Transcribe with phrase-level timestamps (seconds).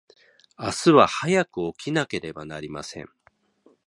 [0.57, 3.09] 明日は早く起きなければなりません。